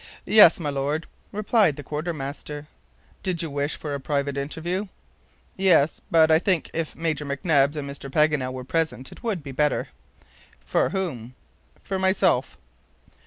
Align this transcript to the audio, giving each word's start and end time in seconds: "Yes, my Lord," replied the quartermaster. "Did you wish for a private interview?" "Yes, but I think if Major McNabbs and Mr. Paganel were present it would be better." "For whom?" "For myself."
"Yes, 0.25 0.59
my 0.59 0.71
Lord," 0.71 1.05
replied 1.31 1.75
the 1.75 1.83
quartermaster. 1.83 2.65
"Did 3.21 3.43
you 3.43 3.51
wish 3.51 3.75
for 3.75 3.93
a 3.93 3.99
private 3.99 4.35
interview?" 4.35 4.87
"Yes, 5.55 6.01
but 6.09 6.31
I 6.31 6.39
think 6.39 6.71
if 6.73 6.95
Major 6.95 7.23
McNabbs 7.23 7.75
and 7.75 7.87
Mr. 7.87 8.09
Paganel 8.11 8.51
were 8.51 8.63
present 8.63 9.11
it 9.11 9.21
would 9.21 9.43
be 9.43 9.51
better." 9.51 9.89
"For 10.65 10.89
whom?" 10.89 11.35
"For 11.83 11.99
myself." 11.99 12.57